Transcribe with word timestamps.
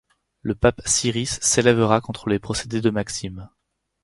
Le 0.41 0.55
pape 0.55 0.81
Sirice 0.83 1.37
s’élèvera 1.43 2.01
contre 2.01 2.27
les 2.29 2.39
procédés 2.39 2.81
de 2.81 2.89
Maxime. 2.89 3.51